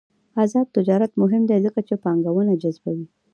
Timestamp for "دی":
1.49-1.57